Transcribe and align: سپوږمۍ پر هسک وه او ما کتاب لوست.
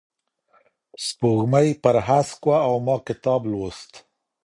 سپوږمۍ 1.05 1.69
پر 1.83 1.95
هسک 2.07 2.41
وه 2.47 2.57
او 2.67 2.75
ما 2.85 2.95
کتاب 3.07 3.41
لوست. 3.51 3.91